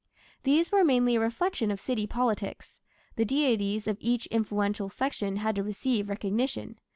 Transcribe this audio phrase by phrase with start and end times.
[0.41, 2.79] These were mainly a reflection of city politics:
[3.17, 6.79] the deities of each influential section had to receive recognition.